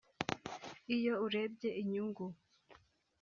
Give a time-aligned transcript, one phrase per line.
[0.95, 2.25] iyo urebye inyungu